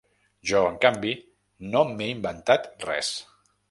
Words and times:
Jo, 0.51 0.61
en 0.69 0.79
canvi, 0.85 1.13
no 1.77 1.87
m'he 1.93 2.11
inventat 2.17 2.71
res. 2.91 3.17